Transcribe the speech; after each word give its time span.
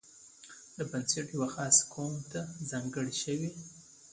دا 0.75 0.83
بنسټ 0.89 1.27
یوه 1.35 1.47
خاص 1.55 1.77
قوم 1.93 2.13
ته 2.31 2.39
ځانګړی 2.69 3.13
شوی. 3.23 3.51